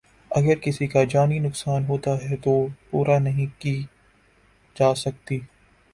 اگر 0.31 0.55
کسی 0.59 0.87
کا 0.87 1.03
جانی 1.03 1.37
نقصان 1.39 1.85
ہوتا 1.85 2.11
ہے 2.21 2.35
تو 2.43 2.53
پورا 2.89 3.17
نہیں 3.19 3.47
کی 3.59 3.75
جا 4.75 4.93
سکتی 4.95 5.39